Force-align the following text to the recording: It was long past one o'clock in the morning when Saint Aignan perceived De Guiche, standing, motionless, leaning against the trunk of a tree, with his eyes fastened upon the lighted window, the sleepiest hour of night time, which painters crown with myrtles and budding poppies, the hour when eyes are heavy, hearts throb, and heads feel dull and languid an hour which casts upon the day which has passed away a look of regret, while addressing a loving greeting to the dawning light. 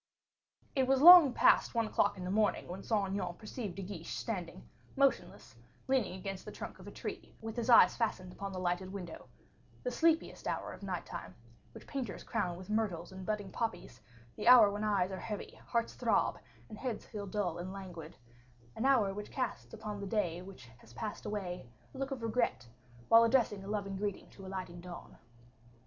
It 0.75 0.87
was 0.87 0.99
long 1.03 1.31
past 1.31 1.75
one 1.75 1.85
o'clock 1.85 2.17
in 2.17 2.23
the 2.23 2.31
morning 2.31 2.67
when 2.67 2.81
Saint 2.81 3.09
Aignan 3.09 3.35
perceived 3.35 3.75
De 3.75 3.83
Guiche, 3.83 4.15
standing, 4.17 4.67
motionless, 4.95 5.55
leaning 5.87 6.15
against 6.15 6.43
the 6.43 6.51
trunk 6.51 6.79
of 6.79 6.87
a 6.87 6.91
tree, 6.91 7.35
with 7.39 7.55
his 7.55 7.69
eyes 7.69 7.95
fastened 7.95 8.31
upon 8.31 8.51
the 8.51 8.57
lighted 8.57 8.91
window, 8.91 9.27
the 9.83 9.91
sleepiest 9.91 10.47
hour 10.47 10.73
of 10.73 10.81
night 10.81 11.05
time, 11.05 11.35
which 11.73 11.85
painters 11.85 12.23
crown 12.23 12.57
with 12.57 12.67
myrtles 12.67 13.11
and 13.11 13.27
budding 13.27 13.51
poppies, 13.51 14.01
the 14.35 14.47
hour 14.47 14.71
when 14.71 14.83
eyes 14.83 15.11
are 15.11 15.19
heavy, 15.19 15.53
hearts 15.67 15.93
throb, 15.93 16.39
and 16.67 16.79
heads 16.79 17.05
feel 17.05 17.27
dull 17.27 17.59
and 17.59 17.71
languid 17.71 18.15
an 18.75 18.85
hour 18.85 19.13
which 19.13 19.29
casts 19.29 19.71
upon 19.71 19.99
the 20.01 20.07
day 20.07 20.41
which 20.41 20.65
has 20.79 20.93
passed 20.93 21.27
away 21.27 21.67
a 21.93 21.97
look 21.99 22.09
of 22.09 22.23
regret, 22.23 22.67
while 23.07 23.23
addressing 23.23 23.63
a 23.63 23.67
loving 23.67 23.97
greeting 23.97 24.27
to 24.31 24.41
the 24.41 24.49
dawning 24.49 24.81
light. 24.81 25.11